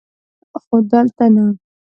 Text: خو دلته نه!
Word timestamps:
خو 0.61 0.75
دلته 0.91 1.25
نه! 1.35 1.45